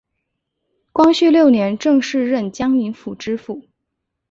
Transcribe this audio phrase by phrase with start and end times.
[0.91, 3.61] 光绪六年正式任江宁府知府。